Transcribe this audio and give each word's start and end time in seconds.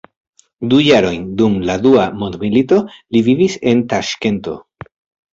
Du 0.69 0.77
jarojn 0.83 1.25
dum 1.41 1.57
la 1.69 1.75
Dua 1.83 2.05
mondmilito 2.21 2.79
li 3.17 3.21
vivis 3.27 3.59
en 3.73 3.83
Taŝkento. 3.93 4.57